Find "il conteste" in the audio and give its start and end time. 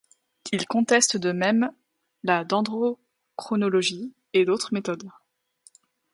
0.51-1.17